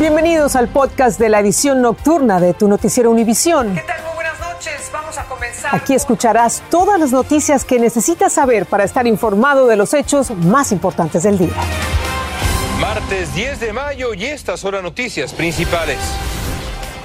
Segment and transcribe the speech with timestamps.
[0.00, 3.74] Bienvenidos al podcast de la edición nocturna de tu noticiero Univisión.
[3.74, 4.02] ¿Qué tal?
[4.04, 4.90] Muy buenas noches.
[4.90, 5.76] Vamos a comenzar.
[5.76, 10.72] Aquí escucharás todas las noticias que necesitas saber para estar informado de los hechos más
[10.72, 11.52] importantes del día.
[12.80, 15.98] Martes 10 de mayo y estas son las noticias principales.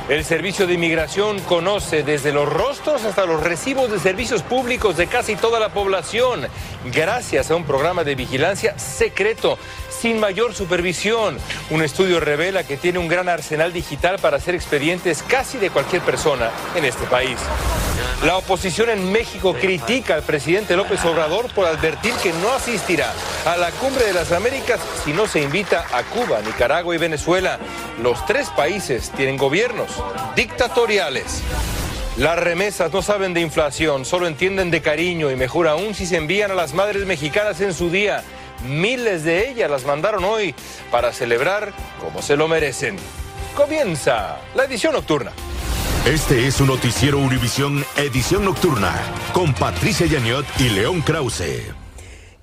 [0.08, 5.08] El Servicio de Inmigración conoce desde los rostros hasta los recibos de servicios públicos de
[5.08, 6.48] casi toda la población,
[6.94, 9.58] gracias a un programa de vigilancia secreto
[10.00, 11.38] sin mayor supervisión.
[11.70, 16.02] Un estudio revela que tiene un gran arsenal digital para hacer expedientes casi de cualquier
[16.02, 17.38] persona en este país.
[18.24, 23.12] La oposición en México critica al presidente López Obrador por advertir que no asistirá
[23.46, 27.60] a la cumbre de las Américas si no se invita a Cuba, Nicaragua y Venezuela.
[28.02, 29.90] Los tres países tienen gobiernos
[30.36, 31.44] dictatoriales.
[32.18, 36.16] Las remesas no saben de inflación, solo entienden de cariño y mejor aún si se
[36.16, 38.24] envían a las madres mexicanas en su día.
[38.64, 40.56] Miles de ellas las mandaron hoy
[40.92, 42.98] para celebrar como se lo merecen.
[43.56, 45.32] Comienza la edición nocturna.
[46.06, 48.94] Este es un noticiero Univisión Edición Nocturna
[49.34, 51.85] con Patricia Yaniot y León Krause.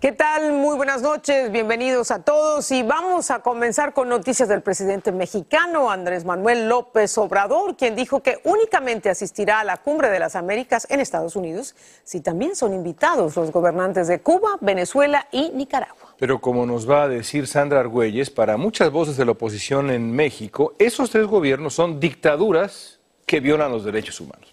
[0.02, 0.50] ¿Qué tal?
[0.50, 5.92] Muy buenas noches, bienvenidos a todos y vamos a comenzar con noticias del presidente mexicano
[5.92, 10.88] Andrés Manuel López Obrador, quien dijo que únicamente asistirá a la Cumbre de las Américas
[10.90, 16.16] en Estados Unidos si también son invitados los gobernantes de Cuba, Venezuela y Nicaragua.
[16.18, 20.10] Pero como nos va a decir Sandra Argüelles, para muchas voces de la oposición en
[20.10, 24.50] México, esos tres gobiernos son dictaduras que violan los derechos humanos.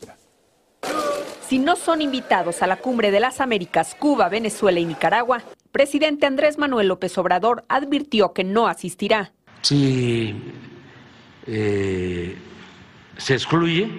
[1.49, 6.27] Si no son invitados a la cumbre de las Américas, Cuba, Venezuela y Nicaragua, presidente
[6.27, 9.31] Andrés Manuel López Obrador advirtió que no asistirá.
[9.63, 10.35] Si
[11.47, 12.37] eh,
[13.17, 13.89] se excluye,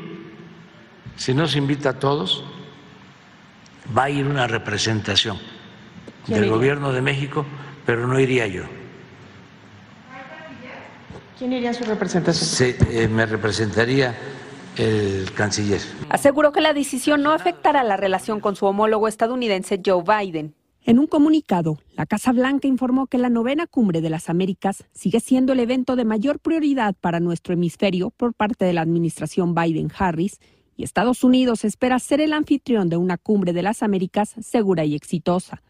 [1.16, 2.44] si no se invita a todos,
[3.98, 5.36] va a ir una representación
[6.28, 7.44] del gobierno de México,
[7.84, 8.62] pero no iría yo.
[11.36, 12.48] ¿Quién iría a su representación?
[12.48, 14.14] Se, eh, me representaría
[14.80, 15.80] el canciller.
[16.08, 20.54] Aseguró que la decisión no afectará la relación con su homólogo estadounidense Joe Biden.
[20.82, 25.20] En un comunicado, la Casa Blanca informó que la novena cumbre de las Américas sigue
[25.20, 30.38] siendo el evento de mayor prioridad para nuestro hemisferio por parte de la administración Biden-Harris
[30.76, 34.94] y Estados Unidos espera ser el anfitrión de una cumbre de las Américas segura y
[34.94, 35.62] exitosa.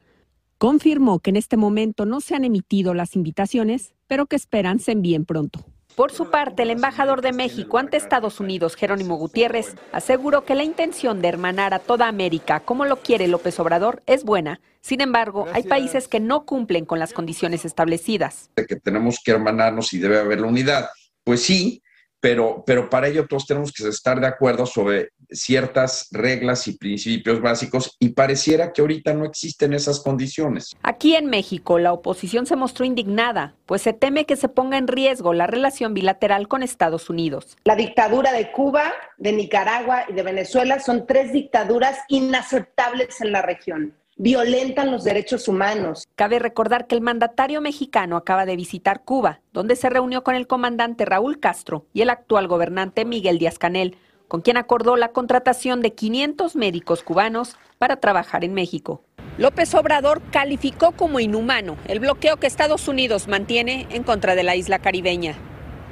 [0.59, 4.93] Confirmó que en este momento no se han emitido las invitaciones, pero que esperan se
[4.93, 5.65] envíen pronto.
[6.01, 10.65] Por su parte, el embajador de México ante Estados Unidos, Jerónimo Gutiérrez, aseguró que la
[10.65, 14.63] intención de hermanar a toda América, como lo quiere López Obrador, es buena.
[14.81, 18.49] Sin embargo, hay países que no cumplen con las condiciones establecidas.
[18.57, 20.89] De que tenemos que hermanarnos y debe haber la unidad.
[21.23, 21.83] Pues sí,
[22.21, 27.41] pero, pero para ello todos tenemos que estar de acuerdo sobre ciertas reglas y principios
[27.41, 30.77] básicos y pareciera que ahorita no existen esas condiciones.
[30.83, 34.89] Aquí en México, la oposición se mostró indignada, pues se teme que se ponga en
[34.89, 37.57] riesgo la relación bilateral con Estados Unidos.
[37.65, 43.43] La dictadura de Cuba, de Nicaragua y de Venezuela son tres dictaduras inaceptables en la
[43.43, 46.07] región violentan los derechos humanos.
[46.15, 50.47] Cabe recordar que el mandatario mexicano acaba de visitar Cuba, donde se reunió con el
[50.47, 53.97] comandante Raúl Castro y el actual gobernante Miguel Díaz Canel,
[54.29, 59.03] con quien acordó la contratación de 500 médicos cubanos para trabajar en México.
[59.39, 64.55] López Obrador calificó como inhumano el bloqueo que Estados Unidos mantiene en contra de la
[64.55, 65.35] isla caribeña.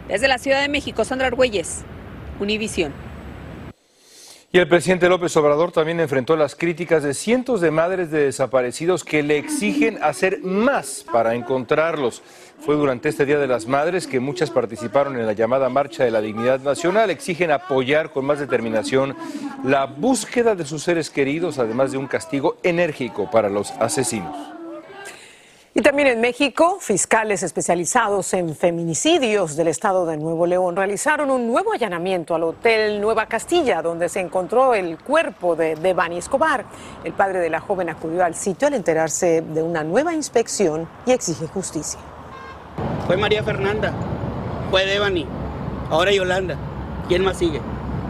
[0.07, 1.83] Desde la Ciudad de México, Sandra Argüelles,
[2.41, 3.08] Univisión.
[4.51, 9.05] Y el presidente López Obrador también enfrentó las críticas de cientos de madres de desaparecidos
[9.05, 12.23] que le exigen hacer más para encontrarlos.
[12.65, 16.11] Fue durante este Día de las Madres que muchas participaron en la llamada Marcha de
[16.11, 17.11] la Dignidad Nacional.
[17.11, 19.15] Exigen apoyar con más determinación
[19.65, 24.58] la búsqueda de sus seres queridos, además de un castigo enérgico para los asesinos.
[25.79, 31.47] Y también en México, fiscales especializados en feminicidios del estado de Nuevo León realizaron un
[31.47, 36.65] nuevo allanamiento al Hotel Nueva Castilla, donde se encontró el cuerpo de Devani Escobar.
[37.05, 41.13] El padre de la joven acudió al sitio al enterarse de una nueva inspección y
[41.13, 42.01] exige justicia.
[43.07, 43.93] Fue María Fernanda,
[44.73, 45.29] fue Devani,
[45.91, 46.57] ahora Yolanda.
[47.07, 47.61] ¿Quién más sigue?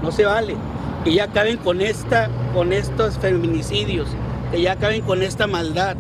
[0.02, 0.56] No se vale.
[1.04, 4.08] Que ya acaben con, esta, con estos feminicidios,
[4.52, 5.98] que ya acaben con esta maldad.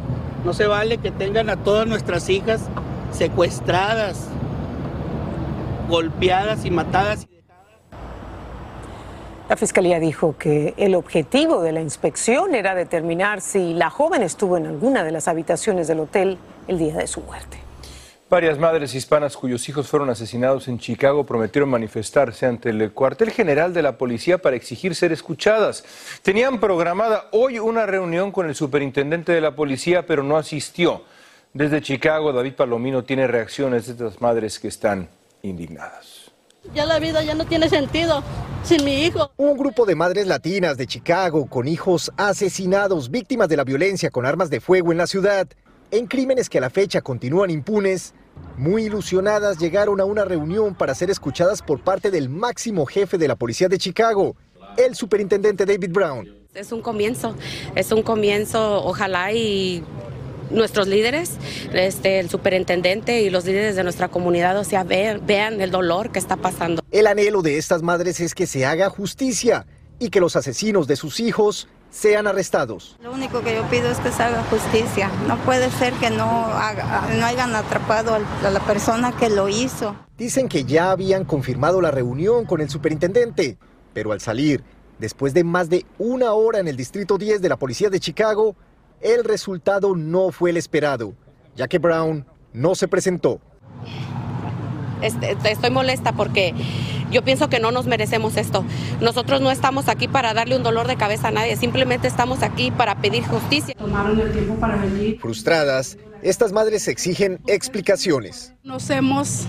[0.48, 2.62] No se vale que tengan a todas nuestras hijas
[3.12, 4.28] secuestradas,
[5.90, 7.28] golpeadas y matadas.
[9.46, 14.56] La fiscalía dijo que el objetivo de la inspección era determinar si la joven estuvo
[14.56, 17.67] en alguna de las habitaciones del hotel el día de su muerte.
[18.30, 23.72] Varias madres hispanas cuyos hijos fueron asesinados en Chicago prometieron manifestarse ante el cuartel general
[23.72, 25.82] de la policía para exigir ser escuchadas.
[26.20, 31.04] Tenían programada hoy una reunión con el superintendente de la policía, pero no asistió.
[31.54, 35.08] Desde Chicago, David Palomino tiene reacciones de estas madres que están
[35.40, 36.30] indignadas.
[36.74, 38.22] Ya la vida ya no tiene sentido
[38.62, 39.32] sin mi hijo.
[39.38, 44.26] Un grupo de madres latinas de Chicago con hijos asesinados, víctimas de la violencia con
[44.26, 45.48] armas de fuego en la ciudad,
[45.90, 48.14] en crímenes que a la fecha continúan impunes,
[48.56, 53.28] muy ilusionadas llegaron a una reunión para ser escuchadas por parte del máximo jefe de
[53.28, 54.36] la policía de Chicago,
[54.76, 56.28] el superintendente David Brown.
[56.54, 57.34] Es un comienzo,
[57.74, 59.82] es un comienzo, ojalá y
[60.50, 61.32] nuestros líderes,
[61.72, 66.10] este, el superintendente y los líderes de nuestra comunidad, o sea, vean, vean el dolor
[66.10, 66.82] que está pasando.
[66.90, 69.66] El anhelo de estas madres es que se haga justicia
[69.98, 72.96] y que los asesinos de sus hijos sean arrestados.
[73.02, 75.10] Lo único que yo pido es que se haga justicia.
[75.26, 79.96] No puede ser que no, no hayan atrapado a la persona que lo hizo.
[80.16, 83.56] Dicen que ya habían confirmado la reunión con el superintendente,
[83.94, 84.62] pero al salir,
[84.98, 88.56] después de más de una hora en el Distrito 10 de la Policía de Chicago,
[89.00, 91.14] el resultado no fue el esperado,
[91.54, 93.40] ya que Brown no se presentó.
[95.00, 96.52] Este, estoy molesta porque
[97.10, 98.64] yo pienso que no nos merecemos esto.
[99.00, 102.70] Nosotros no estamos aquí para darle un dolor de cabeza a nadie, simplemente estamos aquí
[102.70, 103.74] para pedir justicia.
[103.74, 105.18] Tomaron el tiempo para venir.
[105.20, 108.54] Frustradas, estas madres exigen explicaciones.
[108.62, 109.46] No hacemos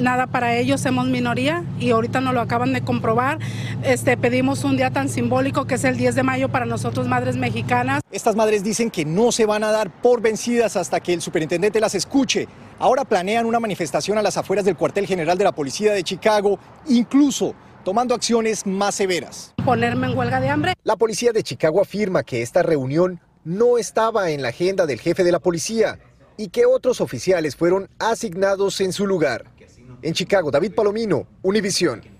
[0.00, 3.38] nada para ellos, somos minoría y ahorita nos lo acaban de comprobar.
[3.82, 7.36] Este, pedimos un día tan simbólico que es el 10 de mayo para nosotros madres
[7.36, 8.02] mexicanas.
[8.10, 11.80] Estas madres dicen que no se van a dar por vencidas hasta que el superintendente
[11.80, 12.48] las escuche.
[12.78, 16.58] Ahora planean una manifestación a las afueras del cuartel general de la policía de Chicago,
[16.86, 17.54] incluso
[17.84, 19.54] tomando acciones más severas.
[19.64, 20.74] Ponerme en huelga de hambre.
[20.82, 25.22] La policía de Chicago afirma que esta reunión no estaba en la agenda del jefe
[25.22, 25.98] de la policía
[26.36, 29.44] y que otros oficiales fueron asignados en su lugar.
[30.02, 32.13] En Chicago, David Palomino, Univisión.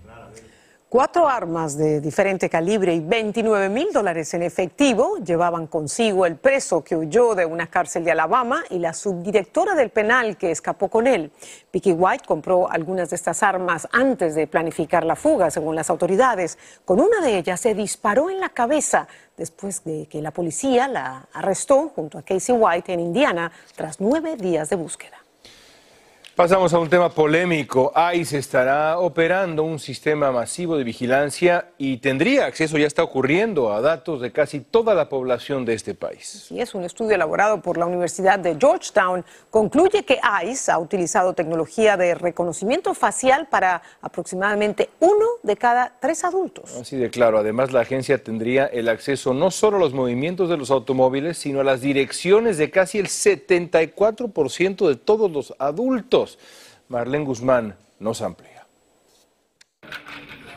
[0.87, 6.83] Cuatro armas de diferente calibre y 29 mil dólares en efectivo llevaban consigo el preso
[6.83, 11.07] que huyó de una cárcel de Alabama y la subdirectora del penal que escapó con
[11.07, 11.31] él.
[11.71, 16.59] Picky White compró algunas de estas armas antes de planificar la fuga, según las autoridades.
[16.85, 21.27] Con una de ellas se disparó en la cabeza después de que la policía la
[21.33, 25.24] arrestó junto a Casey White en Indiana tras nueve días de búsqueda.
[26.35, 27.93] Pasamos a un tema polémico.
[28.13, 33.79] ICE estará operando un sistema masivo de vigilancia y tendría acceso, ya está ocurriendo, a
[33.79, 36.47] datos de casi toda la población de este país.
[36.51, 39.23] Y es un estudio elaborado por la Universidad de Georgetown.
[39.49, 46.25] Concluye que ICE ha utilizado tecnología de reconocimiento facial para aproximadamente uno de cada tres
[46.25, 46.75] adultos.
[46.75, 47.37] Así de claro.
[47.37, 51.61] Además, la agencia tendría el acceso no solo a los movimientos de los automóviles, sino
[51.61, 56.24] a las direcciones de casi el 74% de todos los adultos.
[56.87, 58.55] Marlene Guzmán nos amplía.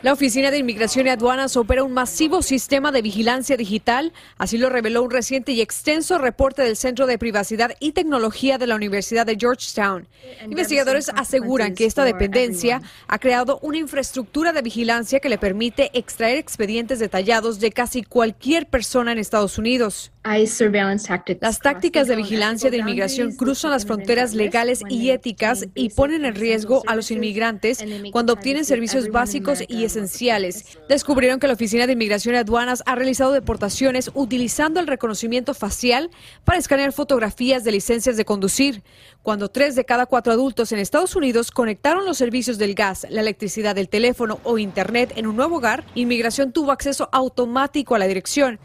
[0.01, 4.69] La Oficina de Inmigración y Aduanas opera un masivo sistema de vigilancia digital, así lo
[4.69, 9.25] reveló un reciente y extenso reporte del Centro de Privacidad y Tecnología de la Universidad
[9.25, 10.07] de Georgetown.
[10.45, 16.37] Investigadores aseguran que esta dependencia ha creado una infraestructura de vigilancia que le permite extraer
[16.37, 20.13] expedientes detallados de casi cualquier persona en Estados Unidos.
[20.21, 26.35] Las tácticas de vigilancia de inmigración cruzan las fronteras legales y éticas y ponen en
[26.35, 27.81] riesgo a los inmigrantes
[28.11, 30.77] cuando obtienen servicios básicos y esenciales.
[30.89, 36.11] Descubrieron que la Oficina de Inmigración y Aduanas ha realizado deportaciones utilizando el reconocimiento facial
[36.43, 38.83] para escanear fotografías de licencias de conducir.
[39.23, 43.21] Cuando tres de cada cuatro adultos en Estados Unidos conectaron los servicios del gas, la
[43.21, 48.07] electricidad, el teléfono o Internet en un nuevo hogar, Inmigración tuvo acceso automático a la
[48.07, 48.59] dirección.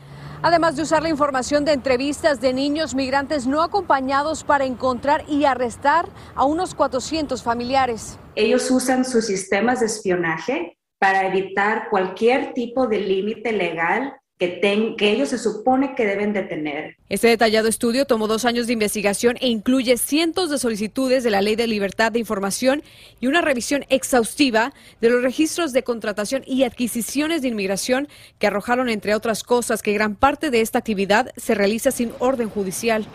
[0.44, 5.46] Además de usar la información de entrevistas de niños migrantes no acompañados para encontrar y
[5.46, 8.18] arrestar a unos 400 familiares.
[8.34, 14.60] Ellos usan sus sistemas de espionaje para evitar cualquier tipo de límite legal que,
[14.98, 16.98] que ellos se supone que deben de tener.
[17.10, 21.42] Este detallado estudio tomó dos años de investigación e incluye cientos de solicitudes de la
[21.42, 22.82] Ley de Libertad de Información
[23.20, 28.08] y una revisión exhaustiva de los registros de contratación y adquisiciones de inmigración
[28.38, 32.48] que arrojaron, entre otras cosas, que gran parte de esta actividad se realiza sin orden
[32.48, 33.06] judicial.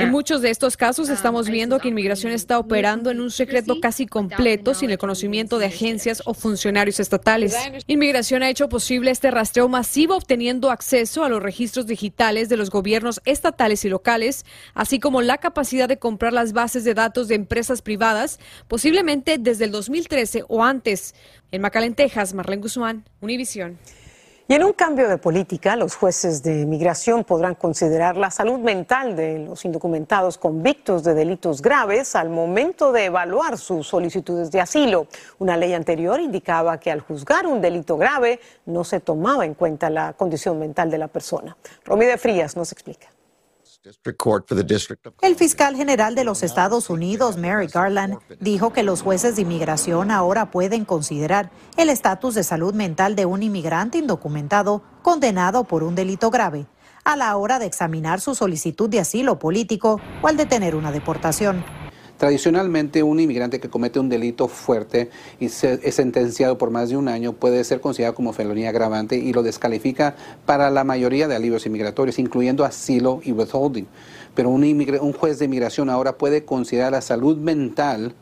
[0.00, 4.06] En muchos de estos casos estamos viendo que inmigración está operando en un secreto casi
[4.06, 7.54] completo sin el conocimiento de agencias o funcionarios estatales.
[7.86, 12.70] Inmigración ha hecho posible este rastreo masivo obteniendo acceso a los registros digitales de los
[12.70, 14.44] gobiernos estatales y locales,
[14.74, 19.64] así como la capacidad de comprar las bases de datos de empresas privadas, posiblemente desde
[19.64, 21.14] el 2013 o antes.
[21.50, 23.78] En McAllen, Texas, Marlene Guzmán, Univisión.
[24.50, 29.14] Y en un cambio de política, los jueces de migración podrán considerar la salud mental
[29.14, 35.06] de los indocumentados convictos de delitos graves al momento de evaluar sus solicitudes de asilo.
[35.38, 39.90] Una ley anterior indicaba que al juzgar un delito grave no se tomaba en cuenta
[39.90, 41.54] la condición mental de la persona.
[41.84, 43.08] Romide Frías nos explica.
[45.22, 50.10] El fiscal general de los Estados Unidos, Merrick Garland, dijo que los jueces de inmigración
[50.10, 55.94] ahora pueden considerar el estatus de salud mental de un inmigrante indocumentado condenado por un
[55.94, 56.66] delito grave
[57.04, 61.64] a la hora de examinar su solicitud de asilo político o al detener una deportación.
[62.18, 65.08] Tradicionalmente, un inmigrante que comete un delito fuerte
[65.38, 69.32] y es sentenciado por más de un año puede ser considerado como felonía agravante y
[69.32, 73.86] lo descalifica para la mayoría de alivios inmigratorios, incluyendo asilo y withholding.
[74.34, 78.14] Pero un, un juez de inmigración ahora puede considerar la salud mental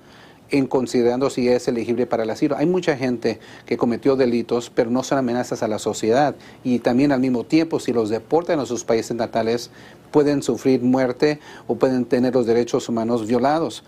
[0.50, 2.57] en considerando si es elegible para el asilo.
[2.57, 6.35] Hay mucha gente que cometió delitos, pero no son amenazas a la sociedad.
[6.65, 9.71] Y también al mismo tiempo, si los deportan a sus países natales,
[10.11, 13.83] pueden sufrir muerte o pueden tener los derechos humanos violados.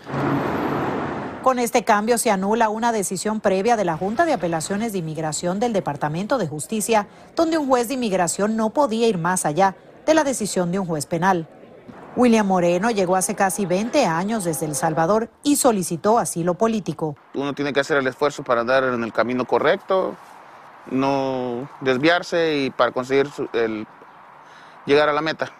[1.43, 5.59] Con este cambio se anula una decisión previa de la Junta de Apelaciones de Inmigración
[5.59, 9.75] del Departamento de Justicia, donde un juez de inmigración no podía ir más allá
[10.05, 11.47] de la decisión de un juez penal.
[12.15, 17.15] William Moreno llegó hace casi 20 años desde El Salvador y solicitó asilo político.
[17.35, 20.15] Uno tiene que hacer el esfuerzo para andar en el camino correcto,
[20.89, 23.85] no desviarse y para conseguir el,
[24.85, 25.51] llegar a la meta.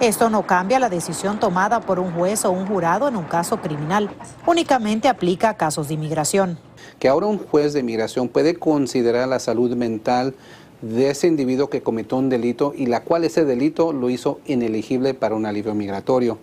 [0.00, 3.58] Esto no cambia la decisión tomada por un juez o un jurado en un caso
[3.58, 4.10] criminal.
[4.44, 6.58] Únicamente aplica a casos de inmigración.
[6.98, 10.34] Que ahora un juez de inmigración puede considerar la salud mental
[10.82, 15.14] de ese individuo que cometió un delito y la cual ese delito lo hizo inelegible
[15.14, 16.38] para un alivio migratorio.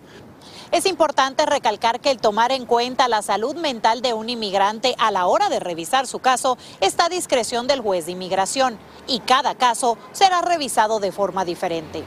[0.72, 5.10] Es importante recalcar que el tomar en cuenta la salud mental de un inmigrante a
[5.10, 9.54] la hora de revisar su caso está a discreción del juez de inmigración y cada
[9.54, 12.02] caso será revisado de forma diferente.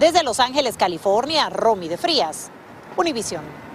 [0.00, 2.50] Desde Los Ángeles, California, Romy de Frías,
[2.96, 3.65] Univisión.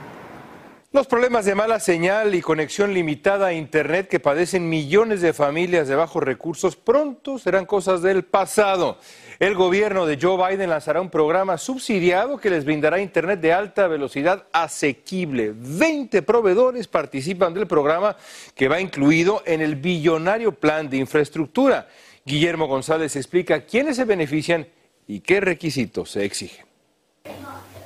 [0.94, 5.88] Los problemas de mala señal y conexión limitada a Internet que padecen millones de familias
[5.88, 8.98] de bajos recursos pronto serán cosas del pasado.
[9.40, 13.88] El gobierno de Joe Biden lanzará un programa subsidiado que les brindará Internet de alta
[13.88, 15.54] velocidad asequible.
[15.56, 18.18] Veinte proveedores participan del programa
[18.54, 21.88] que va incluido en el billonario plan de infraestructura.
[22.26, 24.68] Guillermo González explica quiénes se benefician
[25.08, 26.66] y qué requisitos se exigen.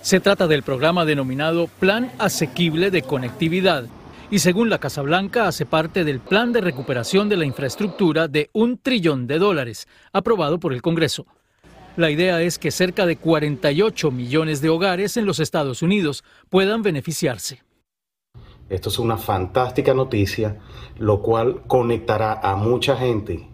[0.06, 3.86] Se trata del programa denominado Plan Asequible de Conectividad
[4.30, 8.52] y según la Casa Blanca hace parte del plan de recuperación de la infraestructura de
[8.54, 11.26] un trillón de dólares aprobado por el Congreso.
[11.98, 16.84] La idea es que cerca de 48 millones de hogares en los Estados Unidos puedan
[16.84, 17.64] beneficiarse.
[18.70, 20.60] Esto es una fantástica noticia,
[21.00, 23.50] lo cual conectará a mucha gente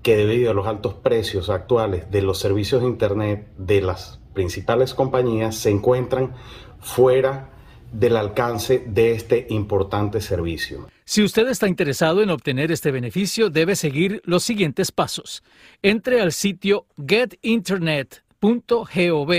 [0.00, 4.92] que debido a los altos precios actuales de los servicios de Internet de las principales
[4.92, 6.34] compañías se encuentran
[6.80, 7.48] fuera
[7.92, 10.88] del alcance de este importante servicio.
[11.04, 15.44] Si usted está interesado en obtener este beneficio, debe seguir los siguientes pasos.
[15.82, 19.32] Entre al sitio getinternet.gov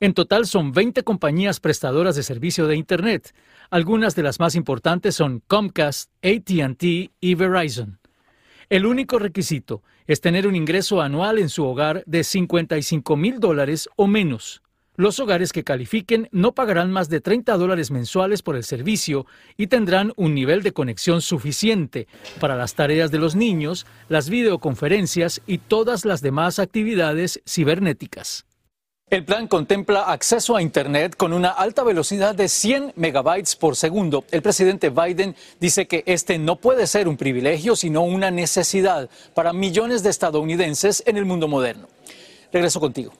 [0.00, 3.32] En total son 20 compañías prestadoras de servicio de Internet.
[3.70, 6.82] Algunas de las más importantes son Comcast, ATT
[7.20, 8.00] y Verizon.
[8.68, 13.88] El único requisito es tener un ingreso anual en su hogar de 55 mil dólares
[13.94, 14.63] o menos.
[14.96, 19.66] Los hogares que califiquen no pagarán más de 30 dólares mensuales por el servicio y
[19.66, 22.06] tendrán un nivel de conexión suficiente
[22.38, 28.46] para las tareas de los niños, las videoconferencias y todas las demás actividades cibernéticas.
[29.10, 34.24] El plan contempla acceso a Internet con una alta velocidad de 100 megabytes por segundo.
[34.30, 39.52] El presidente Biden dice que este no puede ser un privilegio, sino una necesidad para
[39.52, 41.88] millones de estadounidenses en el mundo moderno.
[42.52, 43.12] Regreso contigo.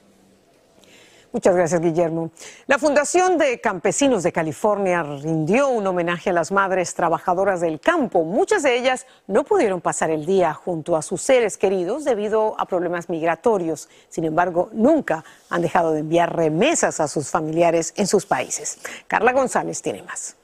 [1.35, 2.31] Muchas gracias, Guillermo.
[2.65, 8.23] La Fundación de Campesinos de California rindió un homenaje a las madres trabajadoras del campo.
[8.23, 12.65] Muchas de ellas no pudieron pasar el día junto a sus seres queridos debido a
[12.65, 13.89] problemas migratorios.
[14.07, 18.77] Sin embargo, nunca han dejado de enviar remesas a sus familiares en sus países.
[19.09, 20.37] Carla González tiene más.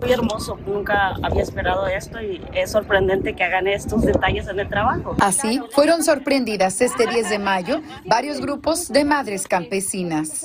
[0.00, 4.68] Muy hermoso, nunca había esperado esto y es sorprendente que hagan estos detalles en el
[4.68, 5.16] trabajo.
[5.20, 10.44] Así, fueron sorprendidas este 10 de mayo varios grupos de madres campesinas.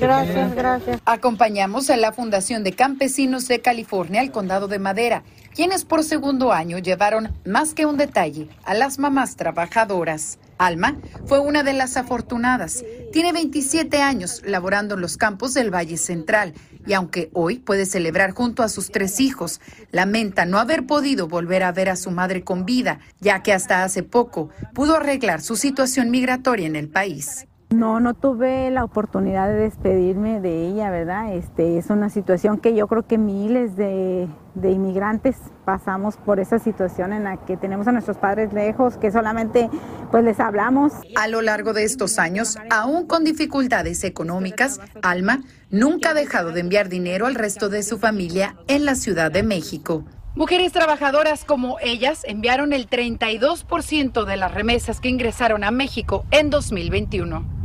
[0.00, 1.00] Gracias, gracias.
[1.04, 5.22] Acompañamos a la Fundación de Campesinos de California, el Condado de Madera,
[5.54, 10.38] quienes por segundo año llevaron más que un detalle a las mamás trabajadoras.
[10.58, 10.96] Alma
[11.26, 12.84] fue una de las afortunadas.
[13.12, 16.54] Tiene 27 años laborando en los campos del Valle Central
[16.86, 19.60] y aunque hoy puede celebrar junto a sus tres hijos,
[19.90, 23.84] lamenta no haber podido volver a ver a su madre con vida, ya que hasta
[23.84, 27.46] hace poco pudo arreglar su situación migratoria en el país.
[27.74, 31.34] No, no tuve la oportunidad de despedirme de ella, ¿verdad?
[31.34, 36.60] Este, es una situación que yo creo que miles de, de inmigrantes pasamos por esa
[36.60, 39.70] situación en la que tenemos a nuestros padres lejos, que solamente
[40.12, 40.92] pues les hablamos.
[41.16, 46.60] A lo largo de estos años, aún con dificultades económicas, Alma nunca ha dejado de
[46.60, 50.04] enviar dinero al resto de su familia en la Ciudad de México.
[50.36, 56.50] Mujeres trabajadoras como ellas enviaron el 32% de las remesas que ingresaron a México en
[56.50, 57.63] 2021.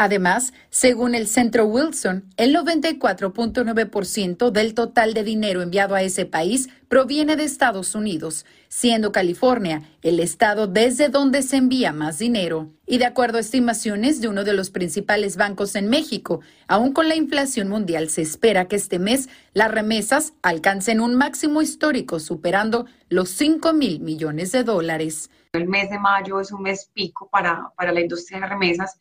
[0.00, 6.68] Además, según el Centro Wilson, el 94.9% del total de dinero enviado a ese país
[6.86, 12.70] proviene de Estados Unidos, siendo California el estado desde donde se envía más dinero.
[12.86, 17.08] Y de acuerdo a estimaciones de uno de los principales bancos en México, aún con
[17.08, 22.86] la inflación mundial se espera que este mes las remesas alcancen un máximo histórico superando
[23.08, 25.28] los 5 mil millones de dólares.
[25.54, 28.96] El mes de mayo es un mes pico para, para la industria de remesas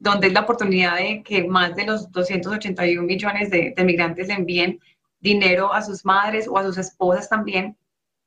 [0.00, 4.80] donde es la oportunidad de que más de los 281 millones de, migrantes le envíen
[5.20, 7.76] dinero a sus madres o a sus esposas también.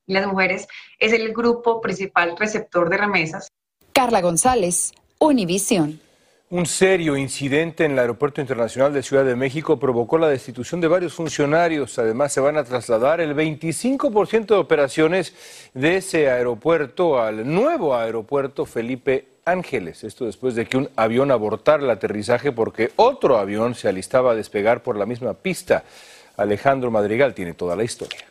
[0.06, 0.68] Las mujeres
[1.00, 3.48] es el grupo principal receptor de remesas.
[3.92, 6.00] Carla González, Univisión.
[6.54, 10.88] Un serio incidente en el Aeropuerto Internacional de Ciudad de México provocó la destitución de
[10.88, 11.98] varios funcionarios.
[11.98, 15.34] Además, se van a trasladar el 25% de operaciones
[15.74, 20.04] de ese aeropuerto al nuevo aeropuerto Felipe Ángeles.
[20.04, 24.36] Esto después de que un avión abortara el aterrizaje porque otro avión se alistaba a
[24.36, 25.84] despegar por la misma pista.
[26.38, 28.26] Alejandro Madrigal tiene toda la historia.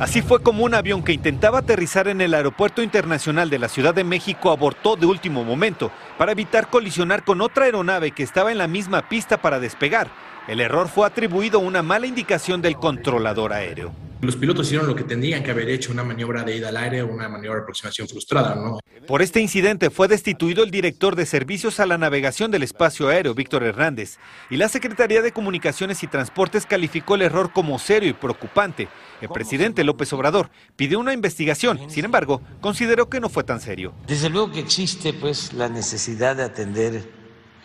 [0.00, 3.94] Así fue como un avión que intentaba aterrizar en el Aeropuerto Internacional de la Ciudad
[3.94, 8.58] de México abortó de último momento para evitar colisionar con otra aeronave que estaba en
[8.58, 10.08] la misma pista para despegar.
[10.48, 13.92] El error fue atribuido a una mala indicación del controlador aéreo.
[14.24, 17.02] Los pilotos hicieron lo que tendrían que haber hecho, una maniobra de ida al aire,
[17.02, 18.78] una maniobra de aproximación frustrada, ¿no?
[19.06, 23.34] Por este incidente fue destituido el director de Servicios a la Navegación del Espacio Aéreo,
[23.34, 24.16] Víctor Hernández,
[24.48, 28.88] y la Secretaría de Comunicaciones y Transportes calificó el error como serio y preocupante.
[29.20, 33.92] El presidente López Obrador pidió una investigación, sin embargo, consideró que no fue tan serio.
[34.06, 37.04] Desde luego que existe pues la necesidad de atender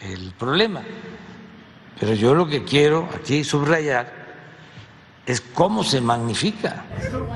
[0.01, 0.83] el problema,
[1.99, 4.18] pero yo lo que quiero aquí subrayar
[5.29, 6.85] es cómo se magnifica.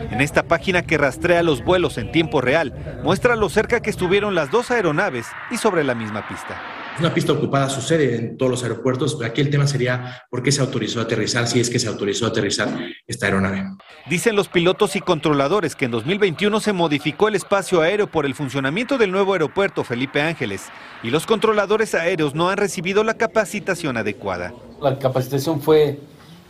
[0.10, 4.34] En esta página que rastrea los vuelos en tiempo real, muestra lo cerca que estuvieron
[4.34, 6.60] las dos aeronaves y sobre la misma pista.
[7.00, 10.52] Una pista ocupada sucede en todos los aeropuertos, pero aquí el tema sería por qué
[10.52, 12.70] se autorizó a aterrizar, si es que se autorizó a aterrizar
[13.06, 13.64] esta aeronave.
[14.10, 18.36] Dicen los pilotos y controladores que en 2021 se modificó el espacio aéreo por el
[18.36, 20.66] funcionamiento del nuevo aeropuerto Felipe Ángeles
[21.04, 24.54] y los controladores aéreos no han recibido la capacitación adecuada.
[24.82, 26.00] La capacitación fue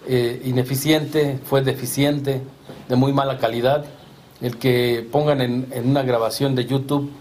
[0.07, 2.41] eh, ineficiente, fue deficiente,
[2.89, 3.85] de muy mala calidad.
[4.41, 7.11] El que pongan en, una grabación de YouTube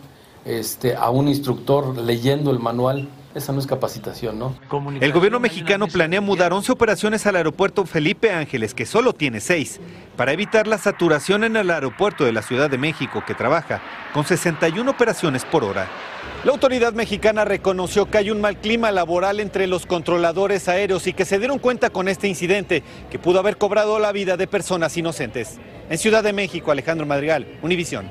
[0.44, 4.54] este, a un instructor leyendo el manual, esa no es capacitación, ¿no?
[5.00, 9.80] El gobierno mexicano planea mudar 11 operaciones al aeropuerto Felipe Ángeles, que solo tiene 6,
[10.16, 13.80] para evitar la saturación en el aeropuerto de la Ciudad de México, que trabaja
[14.12, 15.88] con 61 operaciones por hora.
[16.44, 21.12] La autoridad mexicana reconoció que hay un mal clima laboral entre los controladores aéreos y
[21.12, 24.96] que se dieron cuenta con este incidente que pudo haber cobrado la vida de personas
[24.96, 25.58] inocentes.
[25.88, 28.10] En Ciudad de México, Alejandro Madrigal, Univisión.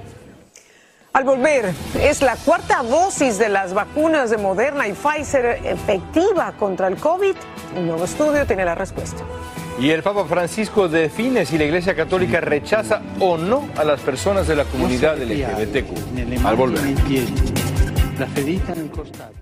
[1.13, 6.87] Al volver, ¿es la cuarta dosis de las vacunas de Moderna y Pfizer efectiva contra
[6.87, 7.35] el COVID?
[7.75, 9.21] Un nuevo estudio tiene la respuesta.
[9.77, 14.47] Y el Papa Francisco define si la Iglesia Católica rechaza o no a las personas
[14.47, 16.45] de la comunidad LGBTQ.
[16.45, 16.81] Al volver.
[18.17, 19.33] La en el costado.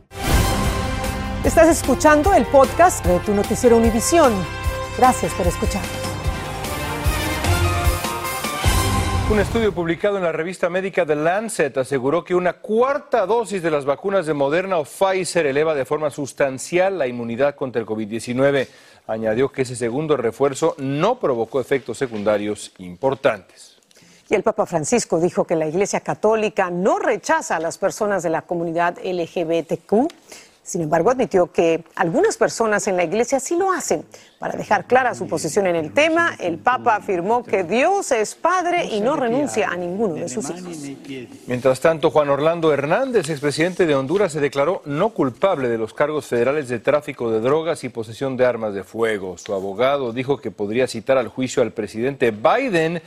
[1.44, 4.34] Estás escuchando el podcast de tu noticiero Univisión.
[4.98, 5.99] Gracias por escucharnos.
[9.30, 13.70] Un estudio publicado en la revista médica The Lancet aseguró que una cuarta dosis de
[13.70, 18.68] las vacunas de Moderna o Pfizer eleva de forma sustancial la inmunidad contra el COVID-19.
[19.06, 23.78] Añadió que ese segundo refuerzo no provocó efectos secundarios importantes.
[24.32, 28.32] Y el Papa Francisco dijo que la Iglesia Católica no rechaza a las personas de
[28.32, 30.08] la comunidad LGBTQ.
[30.70, 34.06] Sin embargo, admitió que algunas personas en la Iglesia sí lo hacen.
[34.38, 38.86] Para dejar clara su posición en el tema, el Papa afirmó que Dios es Padre
[38.86, 40.78] y no renuncia a ninguno de sus hijos.
[41.48, 46.28] Mientras tanto, Juan Orlando Hernández, expresidente de Honduras, se declaró no culpable de los cargos
[46.28, 49.40] federales de tráfico de drogas y posesión de armas de fuego.
[49.40, 53.02] Su abogado dijo que podría citar al juicio al presidente Biden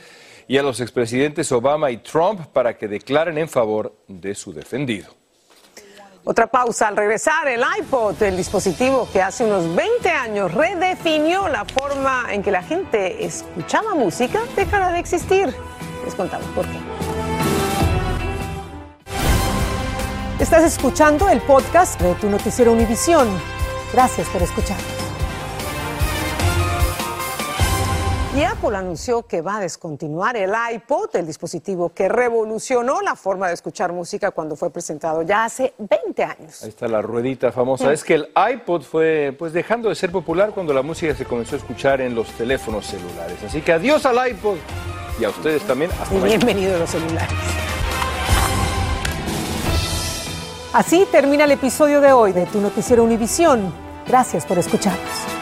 [0.49, 5.22] y a los expresidentes Obama y Trump para que declaren en favor de su defendido.
[6.25, 11.65] Otra pausa al regresar, el iPod, el dispositivo que hace unos 20 años redefinió la
[11.65, 15.53] forma en que la gente escuchaba música, dejará de existir.
[16.05, 16.77] Les contamos por qué.
[20.39, 23.27] Estás escuchando el podcast de tu noticiero Univisión.
[23.91, 25.12] Gracias por escucharnos.
[28.35, 33.47] Y Apple anunció que va a descontinuar el iPod, el dispositivo que revolucionó la forma
[33.47, 36.63] de escuchar música cuando fue presentado ya hace 20 años.
[36.63, 37.93] Ahí está la ruedita famosa.
[37.93, 41.57] Es que el iPod fue pues dejando de ser popular cuando la música se comenzó
[41.57, 43.37] a escuchar en los teléfonos celulares.
[43.45, 44.57] Así que adiós al iPod
[45.19, 45.91] y a ustedes también.
[45.91, 47.29] Hasta Y bienvenidos a los celulares.
[50.73, 53.71] Así termina el episodio de hoy de Tu Noticiero Univisión.
[54.07, 55.32] Gracias por escucharnos.